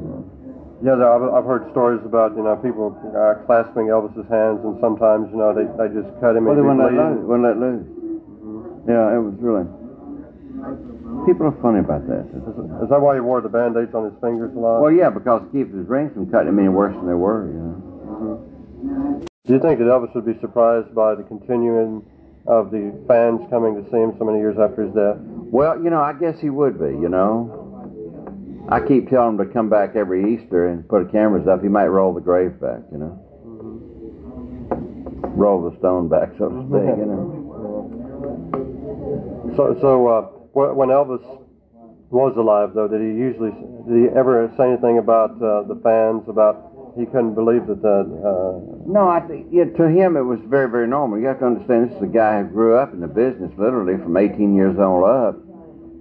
Yeah, 0.82 0.94
I've, 0.94 1.42
I've 1.42 1.46
heard 1.46 1.66
stories 1.74 1.98
about 2.06 2.38
you 2.38 2.46
know 2.46 2.54
people 2.54 2.94
uh, 3.10 3.42
clasping 3.46 3.90
Elvis's 3.90 4.30
hands, 4.30 4.62
and 4.62 4.78
sometimes 4.78 5.26
you 5.34 5.38
know 5.38 5.50
they, 5.50 5.66
they 5.74 5.90
just 5.90 6.06
cut 6.22 6.38
him 6.38 6.46
Well, 6.46 6.54
they 6.54 6.62
wouldn't 6.62 6.78
let 6.78 6.94
loose. 6.94 7.18
Wouldn't 7.26 7.46
let 7.50 7.58
loose. 7.58 7.82
Yeah, 8.86 9.10
it 9.10 9.18
was 9.18 9.34
really. 9.42 9.66
People 11.26 11.50
are 11.50 11.58
funny 11.58 11.82
about 11.82 12.06
that. 12.06 12.30
Is, 12.30 12.46
is 12.82 12.88
that 12.94 13.00
why 13.02 13.14
he 13.14 13.20
wore 13.20 13.40
the 13.40 13.50
band-aids 13.50 13.94
on 13.94 14.06
his 14.06 14.14
fingers 14.22 14.54
a 14.54 14.58
lot? 14.58 14.80
Well, 14.80 14.92
yeah, 14.92 15.10
because 15.10 15.42
it 15.42 15.50
keeps 15.50 15.74
his 15.74 15.86
rings 15.86 16.14
from 16.14 16.30
cutting 16.30 16.54
him 16.54 16.58
any 16.58 16.70
worse 16.70 16.94
than 16.94 17.06
they 17.06 17.18
were. 17.18 17.50
You 17.50 17.58
know. 17.58 19.27
Do 19.48 19.54
you 19.54 19.60
think 19.60 19.78
that 19.78 19.86
Elvis 19.86 20.14
would 20.14 20.26
be 20.26 20.38
surprised 20.42 20.94
by 20.94 21.14
the 21.14 21.22
continuing 21.22 22.04
of 22.46 22.70
the 22.70 22.92
fans 23.08 23.40
coming 23.48 23.82
to 23.82 23.90
see 23.90 23.96
him 23.96 24.12
so 24.18 24.26
many 24.26 24.40
years 24.40 24.58
after 24.60 24.84
his 24.84 24.92
death? 24.92 25.16
Well, 25.48 25.82
you 25.82 25.88
know, 25.88 26.02
I 26.02 26.12
guess 26.12 26.38
he 26.38 26.50
would 26.50 26.78
be. 26.78 26.92
You 26.92 27.08
know, 27.08 28.68
I 28.68 28.80
keep 28.80 29.08
telling 29.08 29.38
him 29.38 29.46
to 29.46 29.50
come 29.50 29.70
back 29.70 29.96
every 29.96 30.34
Easter 30.34 30.68
and 30.68 30.86
put 30.86 31.10
cameras 31.10 31.48
up. 31.48 31.62
He 31.62 31.68
might 31.68 31.86
roll 31.86 32.12
the 32.12 32.20
grave 32.20 32.60
back. 32.60 32.80
You 32.92 32.98
know. 32.98 33.24
roll 35.32 35.70
the 35.70 35.78
stone 35.78 36.08
back, 36.08 36.28
so 36.36 36.50
to 36.50 36.60
speak. 36.68 36.98
You 37.00 37.06
know. 37.08 37.34
So, 39.56 39.76
so 39.80 40.06
uh, 40.06 40.22
when 40.52 40.90
Elvis 40.90 41.24
was 42.10 42.36
alive, 42.36 42.74
though, 42.74 42.86
did 42.86 43.00
he 43.00 43.08
usually 43.08 43.50
did 43.50 43.96
he 43.96 44.06
ever 44.16 44.52
say 44.56 44.68
anything 44.68 44.98
about 44.98 45.32
uh, 45.42 45.62
the 45.62 45.80
fans 45.82 46.28
about 46.28 46.67
he 46.98 47.06
couldn't 47.06 47.34
believe 47.34 47.66
that 47.66 47.80
uh, 47.80 48.58
No, 48.86 49.08
I 49.08 49.20
think 49.20 49.46
yeah, 49.50 49.64
to 49.64 49.88
him 49.88 50.16
it 50.16 50.22
was 50.22 50.40
very, 50.40 50.68
very 50.68 50.86
normal. 50.86 51.18
You 51.18 51.26
have 51.26 51.38
to 51.38 51.46
understand 51.46 51.88
this 51.90 51.96
is 51.96 52.02
a 52.02 52.06
guy 52.06 52.42
who 52.42 52.48
grew 52.48 52.76
up 52.76 52.92
in 52.92 53.00
the 53.00 53.08
business 53.08 53.52
literally 53.56 53.96
from 54.02 54.16
18 54.16 54.54
years 54.54 54.78
old 54.78 55.04
up, 55.04 55.36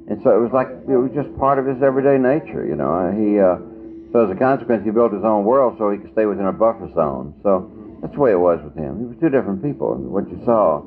and 0.10 0.22
so 0.24 0.36
it 0.36 0.42
was 0.42 0.52
like 0.52 0.68
it 0.90 0.98
was 0.98 1.12
just 1.14 1.30
part 1.38 1.60
of 1.60 1.66
his 1.66 1.82
everyday 1.84 2.18
nature. 2.18 2.66
You 2.66 2.76
know, 2.76 2.92
Uh, 2.92 3.12
he 3.12 3.40
uh, 3.40 3.58
so 4.12 4.26
as 4.26 4.32
a 4.32 4.36
consequence 4.36 4.84
he 4.84 4.92
built 4.92 5.14
his 5.14 5.24
own 5.24 5.46
world 5.46 5.76
so 5.78 5.92
he 5.92 5.98
could 6.00 6.12
stay 6.12 6.26
within 6.26 6.46
a 6.48 6.54
buffer 6.54 6.90
zone. 6.94 7.36
So 7.44 7.70
that's 8.02 8.14
the 8.14 8.20
way 8.20 8.32
it 8.32 8.40
was 8.40 8.60
with 8.64 8.76
him. 8.76 9.00
He 9.00 9.06
was 9.06 9.18
two 9.20 9.30
different 9.30 9.62
people. 9.62 9.96
What 9.96 10.30
you 10.30 10.42
saw 10.46 10.82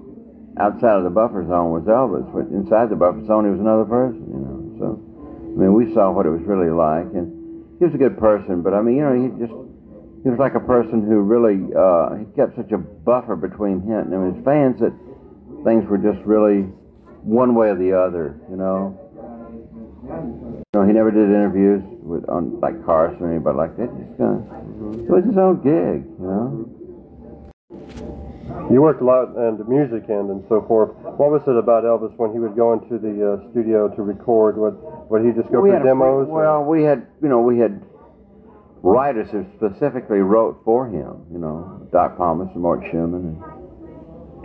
outside 0.58 0.96
of 0.98 1.04
the 1.04 1.10
buffer 1.10 1.46
zone 1.46 1.70
was 1.70 1.84
Elvis, 1.84 2.26
but 2.34 2.50
inside 2.50 2.90
the 2.90 2.96
buffer 2.96 3.24
zone 3.26 3.44
he 3.44 3.50
was 3.50 3.60
another 3.60 3.84
person. 3.84 4.24
You 4.26 4.40
know, 4.42 4.58
so 4.80 4.86
I 5.54 5.56
mean 5.60 5.72
we 5.74 5.94
saw 5.94 6.10
what 6.10 6.26
it 6.26 6.30
was 6.30 6.42
really 6.42 6.70
like, 6.70 7.06
and 7.14 7.30
he 7.78 7.84
was 7.84 7.94
a 7.94 7.98
good 7.98 8.18
person. 8.18 8.62
But 8.62 8.74
I 8.74 8.82
mean, 8.82 8.96
you 8.96 9.04
know, 9.04 9.14
he 9.14 9.28
just 9.38 9.52
he 10.22 10.28
was 10.28 10.38
like 10.38 10.54
a 10.54 10.60
person 10.60 11.02
who 11.02 11.20
really 11.20 11.72
uh, 11.72 12.14
he 12.16 12.24
kept 12.36 12.56
such 12.56 12.72
a 12.72 12.78
buffer 12.78 13.36
between 13.36 13.80
him 13.82 14.12
and 14.12 14.34
his 14.34 14.44
fans 14.44 14.78
that 14.80 14.92
things 15.64 15.88
were 15.88 15.98
just 15.98 16.20
really 16.26 16.68
one 17.24 17.54
way 17.54 17.68
or 17.68 17.76
the 17.76 17.92
other, 17.92 18.38
you 18.50 18.56
know. 18.56 18.96
You 20.72 20.80
know, 20.80 20.86
he 20.86 20.92
never 20.92 21.10
did 21.10 21.28
interviews 21.28 21.82
with 22.02 22.28
on 22.28 22.60
like 22.60 22.84
Carson 22.84 23.22
or 23.22 23.30
anybody 23.32 23.56
like 23.56 23.76
that. 23.76 23.88
Just 23.96 24.18
kind 24.18 24.40
of, 24.40 25.00
it 25.00 25.10
was 25.10 25.24
his 25.24 25.36
own 25.36 25.60
gig, 25.64 26.04
you 26.04 26.26
know. 26.26 26.68
you 28.72 28.80
worked 28.82 29.00
a 29.02 29.04
lot 29.04 29.36
in 29.36 29.56
the 29.58 29.64
music 29.64 30.08
end 30.08 30.30
and 30.30 30.44
so 30.48 30.64
forth. 30.66 30.90
What 31.16 31.30
was 31.30 31.42
it 31.46 31.56
about 31.56 31.84
Elvis 31.84 32.16
when 32.16 32.32
he 32.32 32.38
would 32.38 32.56
go 32.56 32.72
into 32.72 32.98
the 32.98 33.12
uh, 33.40 33.50
studio 33.52 33.88
to 33.88 34.02
record? 34.02 34.56
Would 34.56 34.76
would 35.10 35.24
he 35.24 35.32
just 35.32 35.50
go 35.52 35.60
We 35.60 35.70
for 35.70 35.82
demos? 35.82 36.28
well, 36.28 36.64
we 36.64 36.82
had, 36.82 37.06
you 37.22 37.28
know, 37.28 37.40
we 37.40 37.58
had 37.58 37.82
writers 38.82 39.28
who 39.30 39.46
specifically 39.56 40.18
wrote 40.18 40.60
for 40.64 40.86
him. 40.86 41.26
You 41.32 41.38
know, 41.38 41.88
Doc 41.92 42.16
Pomus 42.16 42.52
and 42.54 42.62
Mort 42.62 42.80
Shuman 42.92 43.36
and, 43.36 43.36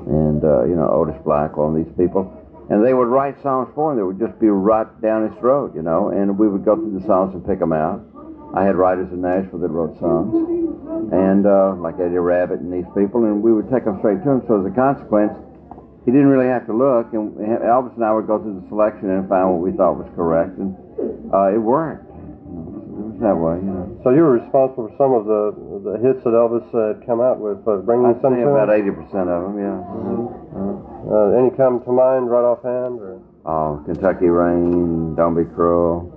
and 0.08 0.44
uh, 0.44 0.63
you 0.65 0.75
know 0.75 0.89
Otis 0.89 1.22
Blackwell 1.24 1.74
and 1.74 1.86
these 1.86 1.94
people, 1.98 2.32
and 2.70 2.86
they 2.86 2.94
would 2.94 3.08
write 3.08 3.42
songs 3.42 3.70
for 3.75 3.92
him 3.92 3.98
that 3.98 4.06
would 4.06 4.20
just 4.20 4.39
be 4.39 4.48
right 4.48 4.88
down 5.01 5.30
his 5.30 5.38
throat. 5.39 5.74
You 5.75 5.82
know, 5.82 6.10
and 6.10 6.38
we 6.38 6.48
would 6.48 6.65
go 6.65 6.75
through 6.75 7.00
the 7.00 7.06
songs 7.06 7.34
and 7.34 7.46
pick 7.46 7.60
them 7.60 7.74
out. 7.74 8.01
I 8.56 8.63
had 8.63 8.75
writers 8.75 9.12
in 9.12 9.22
Nashville 9.22 9.60
that 9.60 9.68
wrote 9.68 10.00
songs, 10.00 10.32
and 11.12 11.46
uh, 11.46 11.75
like 11.75 11.96
Eddie 12.00 12.15
Rabbitt 12.15 12.60
and 12.60 12.72
these 12.72 12.88
people, 12.96 13.25
and 13.25 13.44
we 13.44 13.51
would 13.51 13.70
take 13.70 13.84
them 13.84 14.00
straight 14.00 14.24
to 14.24 14.30
him. 14.32 14.44
So 14.48 14.63
as 14.63 14.65
a 14.65 14.75
consequence, 14.75 15.36
he 16.06 16.12
didn't 16.12 16.27
really 16.27 16.48
have 16.48 16.65
to 16.68 16.74
look, 16.74 17.12
and 17.12 17.36
Elvis 17.36 17.96
and 17.96 18.06
I 18.06 18.13
would 18.13 18.27
go 18.27 18.39
through 18.39 18.62
the 18.62 18.68
selection 18.70 19.10
and 19.10 19.27
find 19.27 19.50
what 19.51 19.60
we 19.60 19.75
thought 19.75 19.98
was 19.98 20.08
correct, 20.15 20.56
and 20.56 20.72
uh, 21.34 21.51
it 21.51 21.58
worked. 21.58 22.04
That 23.25 23.41
way, 23.41 23.58
you 23.58 23.74
know. 23.74 23.89
So 24.05 24.13
you 24.13 24.22
were 24.22 24.38
responsible 24.38 24.86
for 24.86 24.96
some 25.01 25.10
of 25.17 25.25
the 25.25 25.50
the 25.82 25.98
hits 25.98 26.22
that 26.22 26.38
Elvis 26.38 26.62
had 26.70 27.01
come 27.10 27.25
out 27.25 27.41
with, 27.41 27.58
uh, 27.65 27.82
bringing 27.82 28.13
I'd 28.13 28.22
some 28.22 28.38
say 28.38 28.46
to 28.46 28.53
about 28.53 28.70
eighty 28.70 28.94
percent 28.94 29.34
of 29.34 29.50
them, 29.50 29.58
yeah. 29.58 29.82
Uh, 29.82 30.86
Uh, 31.10 31.41
any 31.41 31.50
come 31.58 31.82
to 31.82 31.91
mind 31.91 32.29
right 32.29 32.46
offhand? 32.46 33.01
Or 33.01 33.17
oh, 33.50 33.82
Kentucky 33.86 34.29
Rain, 34.29 35.15
Don't 35.17 35.34
Be 35.34 35.41
Cruel, 35.58 36.13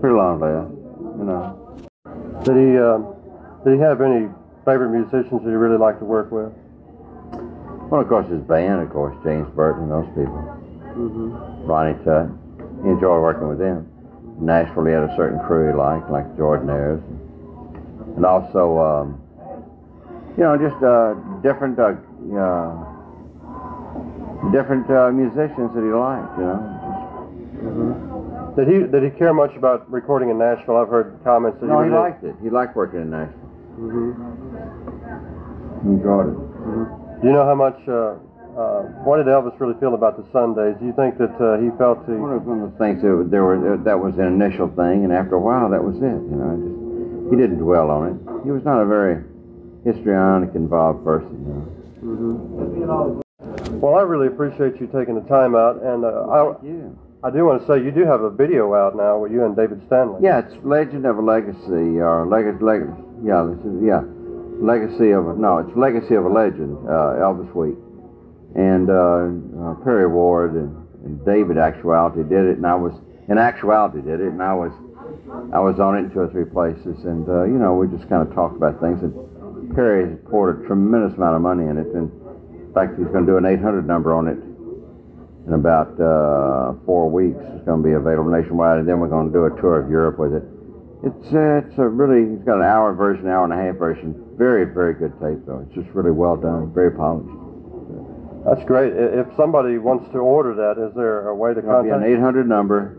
pretty 0.00 0.12
long 0.12 0.44
list, 0.44 0.68
you 1.16 1.24
know. 1.24 1.56
did 2.44 2.56
he 2.68 2.76
uh, 2.76 3.00
did 3.64 3.76
he 3.76 3.80
have 3.80 4.04
any 4.04 4.28
favorite 4.68 4.92
musicians 4.92 5.40
that 5.40 5.48
he 5.48 5.56
really 5.56 5.80
liked 5.80 6.00
to 6.00 6.04
work 6.04 6.28
with? 6.28 6.52
Well, 7.88 8.04
of 8.04 8.08
course, 8.12 8.28
his 8.28 8.44
band, 8.44 8.84
of 8.84 8.92
course, 8.92 9.16
James 9.24 9.48
Burton, 9.56 9.88
those 9.88 10.08
people. 10.12 10.36
Mm-hmm. 11.00 11.64
Ronnie 11.64 11.96
Tutt. 12.04 12.28
He 12.84 12.92
enjoyed 12.92 13.24
working 13.24 13.48
with 13.48 13.58
them. 13.58 13.88
Nashville, 14.40 14.84
he 14.86 14.92
had 14.92 15.04
a 15.04 15.14
certain 15.16 15.38
crew 15.46 15.70
he 15.70 15.76
liked, 15.76 16.10
like 16.10 16.24
Jordanaires. 16.36 17.02
And 18.16 18.24
also, 18.24 18.78
um, 18.78 19.20
you 20.36 20.42
know, 20.44 20.56
just 20.56 20.82
uh, 20.82 21.14
different, 21.42 21.78
uh, 21.78 21.94
uh, 22.34 22.72
different 24.50 24.90
uh, 24.90 25.12
musicians 25.12 25.74
that 25.74 25.84
he 25.84 25.92
liked, 25.92 26.38
you 26.38 26.44
know. 26.44 26.76
Did 28.56 28.66
he 28.66 28.78
did 28.90 29.04
he 29.04 29.10
care 29.10 29.32
much 29.32 29.54
about 29.54 29.90
recording 29.90 30.30
in 30.30 30.38
Nashville? 30.38 30.76
I've 30.76 30.88
heard 30.88 31.20
comments 31.22 31.60
that 31.60 31.66
No, 31.66 31.82
he 31.82 31.88
really 31.88 32.00
liked 32.02 32.24
it. 32.24 32.34
He 32.42 32.50
liked 32.50 32.74
working 32.74 33.02
in 33.02 33.10
Nashville. 33.10 33.36
He 35.84 35.88
enjoyed 35.88 36.28
it. 36.28 36.34
Mm-hmm. 36.34 37.20
Do 37.20 37.26
you 37.28 37.32
know 37.32 37.44
how 37.44 37.54
much? 37.54 37.78
Uh, 38.56 38.82
what 39.06 39.18
did 39.18 39.26
Elvis 39.26 39.58
really 39.60 39.78
feel 39.78 39.94
about 39.94 40.18
the 40.18 40.26
Sundays? 40.32 40.74
Do 40.80 40.86
you 40.86 40.92
think 40.92 41.18
that 41.18 41.32
uh, 41.38 41.62
he 41.62 41.70
felt 41.78 42.04
the 42.06 42.18
One 42.18 42.34
of, 42.34 42.44
the 42.44 42.74
things 42.78 43.00
that 43.02 43.28
there 43.30 43.44
were 43.44 43.78
that 43.78 43.98
was 43.98 44.18
an 44.18 44.26
initial 44.26 44.68
thing, 44.74 45.04
and 45.06 45.12
after 45.12 45.36
a 45.36 45.40
while, 45.40 45.70
that 45.70 45.82
was 45.82 45.96
it. 46.02 46.18
You 46.28 46.34
know, 46.34 46.50
just, 46.58 47.30
he 47.30 47.36
didn't 47.38 47.62
dwell 47.62 47.90
on 47.90 48.10
it. 48.10 48.16
He 48.42 48.50
was 48.50 48.64
not 48.64 48.82
a 48.82 48.86
very 48.86 49.22
histrionic, 49.86 50.54
involved 50.54 51.04
person. 51.04 51.30
You 52.02 52.86
know. 52.86 53.22
Well, 53.78 53.94
I 53.94 54.02
really 54.02 54.26
appreciate 54.26 54.80
you 54.80 54.90
taking 54.90 55.14
the 55.14 55.26
time 55.30 55.54
out, 55.54 55.82
and 55.82 56.04
uh, 56.04 56.26
I. 56.26 56.58
I 57.22 57.28
do 57.28 57.44
want 57.44 57.60
to 57.60 57.66
say 57.68 57.84
you 57.84 57.90
do 57.90 58.06
have 58.06 58.22
a 58.22 58.30
video 58.30 58.72
out 58.74 58.96
now 58.96 59.18
with 59.18 59.30
you 59.30 59.44
and 59.44 59.54
David 59.54 59.82
Stanley. 59.86 60.24
Yeah, 60.24 60.38
it's 60.40 60.56
Legend 60.64 61.04
of 61.04 61.18
a 61.18 61.20
Legacy, 61.20 62.00
or 62.00 62.26
Legacy, 62.26 62.64
Leg- 62.64 62.88
yeah, 63.22 63.44
this 63.44 63.60
is, 63.60 63.76
yeah, 63.84 64.00
Legacy 64.56 65.12
of 65.12 65.28
a, 65.28 65.36
no, 65.36 65.58
it's 65.58 65.76
Legacy 65.76 66.14
of 66.14 66.24
a 66.24 66.32
Legend, 66.32 66.80
uh, 66.88 67.20
Elvis 67.20 67.52
Week. 67.54 67.76
And 68.54 68.90
uh, 68.90 69.30
uh, 69.62 69.74
Perry 69.84 70.06
Ward 70.06 70.54
and, 70.54 70.74
and 71.04 71.24
David 71.24 71.58
Actuality 71.58 72.22
did 72.22 72.46
it, 72.46 72.56
and 72.56 72.66
I 72.66 72.74
was, 72.74 72.92
in 73.28 73.38
actuality 73.38 74.02
did 74.02 74.20
it, 74.20 74.32
and 74.32 74.42
I 74.42 74.54
was, 74.54 74.72
I 75.54 75.60
was 75.60 75.78
on 75.78 75.96
it 75.96 76.06
in 76.06 76.10
two 76.10 76.20
or 76.20 76.30
three 76.30 76.44
places, 76.44 77.04
and, 77.04 77.28
uh, 77.28 77.44
you 77.44 77.58
know, 77.58 77.74
we 77.74 77.86
just 77.86 78.08
kind 78.08 78.26
of 78.26 78.34
talked 78.34 78.56
about 78.56 78.80
things, 78.80 79.02
and 79.02 79.14
Perry 79.74 80.10
has 80.10 80.18
poured 80.30 80.64
a 80.64 80.66
tremendous 80.66 81.16
amount 81.16 81.36
of 81.36 81.42
money 81.42 81.64
in 81.64 81.78
it, 81.78 81.86
and 81.94 82.10
in 82.10 82.74
fact, 82.74 82.98
he's 82.98 83.06
going 83.08 83.26
to 83.26 83.30
do 83.32 83.36
an 83.38 83.46
800 83.46 83.86
number 83.86 84.14
on 84.14 84.26
it 84.26 84.38
in 85.46 85.54
about 85.54 85.94
uh, 85.98 86.74
four 86.86 87.10
weeks. 87.10 87.38
It's 87.54 87.64
going 87.64 87.82
to 87.82 87.86
be 87.86 87.94
available 87.94 88.30
nationwide, 88.30 88.78
and 88.78 88.88
then 88.88 89.00
we're 89.00 89.08
going 89.08 89.26
to 89.26 89.32
do 89.32 89.46
a 89.46 89.60
tour 89.60 89.80
of 89.80 89.90
Europe 89.90 90.18
with 90.18 90.34
it. 90.34 90.44
It's 91.02 91.32
uh, 91.32 91.64
it's 91.64 91.78
a 91.78 91.88
really 91.88 92.36
it's 92.36 92.44
got 92.44 92.60
an 92.60 92.68
hour 92.68 92.92
version, 92.92 93.26
hour 93.26 93.44
and 93.44 93.52
a 93.52 93.56
half 93.56 93.76
version. 93.80 94.12
Very 94.36 94.68
very 94.68 94.92
good 94.92 95.16
tape 95.16 95.40
though. 95.46 95.64
It's 95.64 95.74
just 95.74 95.88
really 95.96 96.10
well 96.12 96.36
done, 96.36 96.74
very 96.74 96.92
polished. 96.92 97.39
That's 98.44 98.64
great. 98.64 98.92
I- 98.92 99.20
If 99.20 99.26
somebody 99.36 99.78
wants 99.78 100.10
to 100.12 100.18
order 100.18 100.54
that, 100.54 100.78
is 100.78 100.94
there 100.94 101.28
a 101.28 101.34
way 101.34 101.52
to 101.54 101.58
It'll 101.60 101.82
be 101.82 101.88
an 101.90 102.00
contact? 102.00 102.10
800 102.12 102.48
number, 102.48 102.96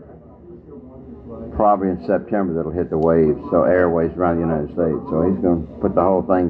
probably 1.56 1.88
in 1.88 2.00
September 2.06 2.54
that'll 2.54 2.70
hit 2.72 2.90
the 2.90 2.98
waves, 2.98 3.40
so 3.50 3.64
airways 3.64 4.12
around 4.16 4.36
the 4.36 4.42
United 4.42 4.68
States. 4.72 4.98
So 5.10 5.22
he's 5.28 5.38
going 5.42 5.66
to 5.66 5.72
put 5.80 5.94
the 5.94 6.02
whole 6.02 6.22
thing 6.22 6.48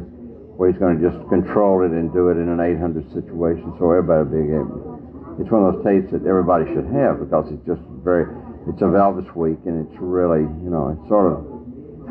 where 0.57 0.71
he's 0.71 0.79
going 0.79 1.01
to 1.01 1.11
just 1.11 1.19
control 1.29 1.83
it 1.83 1.91
and 1.91 2.13
do 2.13 2.29
it 2.29 2.37
in 2.37 2.49
an 2.49 2.61
800 2.61 3.11
situation, 3.13 3.73
so 3.79 3.91
everybody 3.91 4.25
will 4.25 4.45
be 4.47 4.53
able. 4.53 5.37
It's 5.41 5.51
one 5.51 5.65
of 5.65 5.75
those 5.75 5.85
tapes 5.85 6.13
that 6.13 6.27
everybody 6.27 6.67
should 6.75 6.87
have 6.93 7.19
because 7.21 7.51
it's 7.51 7.65
just 7.67 7.81
very. 8.05 8.27
It's 8.69 8.81
of 8.81 8.91
Elvis 8.95 9.35
Week, 9.35 9.59
and 9.67 9.89
it's 9.89 9.99
really, 9.99 10.43
you 10.63 10.71
know, 10.71 10.95
it's 10.95 11.09
sort 11.09 11.33
of. 11.33 11.43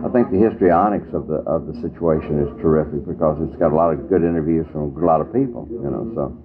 I 0.04 0.10
think 0.10 0.32
the 0.32 0.38
histrionics 0.42 1.14
of 1.14 1.28
the 1.28 1.36
of 1.48 1.68
the 1.68 1.76
situation 1.80 2.42
is 2.44 2.50
terrific 2.60 3.06
because 3.08 3.40
it's 3.40 3.56
got 3.56 3.72
a 3.72 3.76
lot 3.76 3.94
of 3.94 4.10
good 4.10 4.24
interviews 4.24 4.66
from 4.74 4.92
a 4.98 5.06
lot 5.06 5.22
of 5.22 5.32
people, 5.32 5.68
you 5.72 5.80
know. 5.88 6.12
So 6.16 6.36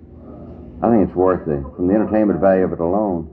I 0.83 0.90
think 0.92 1.09
it's 1.09 1.16
worth 1.16 1.49
it 1.49 1.62
from 1.76 1.88
the 1.88 1.95
entertainment 1.95 2.40
value 2.40 2.64
of 2.64 2.73
it 2.73 2.80
alone. 2.80 3.33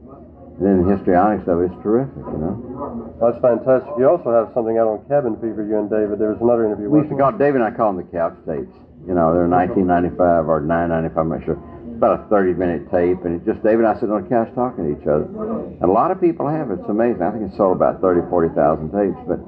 And 0.60 0.64
then 0.64 0.76
the 0.86 0.96
histrionics 0.96 1.50
of 1.50 1.60
it's 1.66 1.74
terrific, 1.82 2.24
you 2.24 2.40
know. 2.40 3.18
That's 3.20 3.42
fantastic. 3.42 3.90
You 3.98 4.08
also 4.08 4.32
have 4.32 4.54
something 4.54 4.78
out 4.78 4.88
on 4.88 5.02
Cabin 5.10 5.36
Fever, 5.42 5.66
you 5.66 5.82
and 5.82 5.90
David. 5.90 6.22
There 6.22 6.30
was 6.30 6.40
another 6.40 6.70
interview. 6.70 6.88
We 6.88 7.04
used 7.04 7.12
to 7.12 7.18
call 7.18 7.34
David 7.34 7.66
and 7.66 7.68
I 7.68 7.76
call 7.76 7.92
them 7.92 8.06
the 8.06 8.10
couch 8.14 8.38
tapes. 8.46 8.72
You 9.04 9.18
know, 9.18 9.36
they're 9.36 9.50
1995 9.50 10.48
or 10.48 10.62
995, 10.64 11.18
I'm 11.18 11.30
not 11.34 11.44
sure. 11.44 11.60
It's 11.90 12.00
about 12.00 12.24
a 12.24 12.30
30 12.32 12.54
minute 12.56 12.88
tape, 12.88 13.26
and 13.28 13.36
it's 13.36 13.44
just 13.44 13.60
David 13.66 13.84
and 13.84 13.92
I 13.92 14.00
sitting 14.00 14.16
on 14.16 14.24
the 14.24 14.32
couch 14.32 14.48
talking 14.56 14.88
to 14.88 14.92
each 14.96 15.04
other. 15.04 15.28
And 15.28 15.84
a 15.84 15.92
lot 15.92 16.14
of 16.16 16.24
people 16.24 16.48
have 16.48 16.72
it. 16.72 16.80
It's 16.80 16.88
amazing. 16.88 17.20
I 17.20 17.34
think 17.36 17.50
it's 17.50 17.58
sold 17.60 17.76
about 17.76 18.00
30, 18.00 18.30
40,000 18.32 18.94
tapes, 18.94 19.20
but 19.28 19.42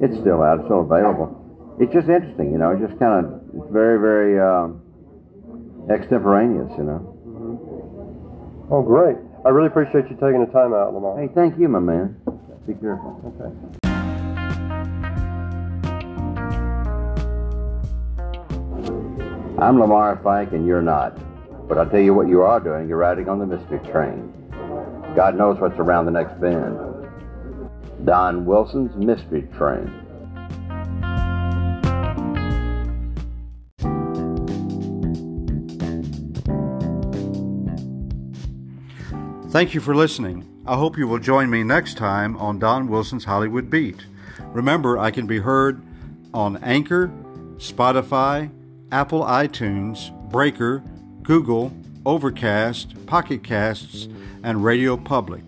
it's 0.00 0.16
still 0.22 0.40
out. 0.40 0.64
It's 0.64 0.68
still 0.72 0.88
available. 0.88 1.28
It's 1.76 1.92
just 1.92 2.08
interesting, 2.08 2.54
you 2.54 2.56
know. 2.56 2.72
It's 2.72 2.80
just 2.80 2.96
kind 2.96 3.20
of 3.20 3.68
very, 3.68 4.00
very 4.00 4.40
um, 4.40 4.80
extemporaneous, 5.92 6.72
you 6.78 6.88
know. 6.88 7.11
Oh, 8.70 8.82
great. 8.82 9.16
I 9.44 9.48
really 9.48 9.66
appreciate 9.66 10.08
you 10.08 10.16
taking 10.16 10.40
the 10.40 10.50
time 10.52 10.72
out, 10.72 10.94
Lamar. 10.94 11.18
Hey, 11.20 11.28
thank 11.34 11.58
you, 11.58 11.68
my 11.68 11.80
man. 11.80 12.16
Be 12.66 12.74
careful. 12.74 13.20
Okay. 13.26 13.78
I'm 19.58 19.78
Lamar 19.78 20.20
Fike, 20.22 20.52
and 20.52 20.66
you're 20.66 20.82
not. 20.82 21.18
But 21.68 21.78
I'll 21.78 21.88
tell 21.88 22.00
you 22.00 22.14
what 22.14 22.28
you 22.28 22.42
are 22.42 22.60
doing. 22.60 22.88
You're 22.88 22.98
riding 22.98 23.28
on 23.28 23.38
the 23.38 23.46
mystery 23.46 23.78
train. 23.90 24.32
God 25.14 25.36
knows 25.36 25.60
what's 25.60 25.78
around 25.78 26.06
the 26.06 26.12
next 26.12 26.40
bend. 26.40 26.78
Don 28.04 28.44
Wilson's 28.44 28.96
Mystery 28.96 29.48
Train. 29.56 30.01
Thank 39.52 39.74
you 39.74 39.80
for 39.82 39.94
listening. 39.94 40.48
I 40.66 40.78
hope 40.78 40.96
you 40.96 41.06
will 41.06 41.18
join 41.18 41.50
me 41.50 41.62
next 41.62 41.98
time 41.98 42.38
on 42.38 42.58
Don 42.58 42.88
Wilson's 42.88 43.24
Hollywood 43.24 43.68
Beat. 43.68 44.06
Remember, 44.46 44.96
I 44.96 45.10
can 45.10 45.26
be 45.26 45.40
heard 45.40 45.82
on 46.32 46.56
Anchor, 46.64 47.08
Spotify, 47.58 48.50
Apple 48.90 49.24
iTunes, 49.24 50.10
Breaker, 50.30 50.82
Google, 51.22 51.70
Overcast, 52.06 53.04
Pocket 53.04 53.44
Casts, 53.44 54.08
and 54.42 54.64
Radio 54.64 54.96
Public. 54.96 55.44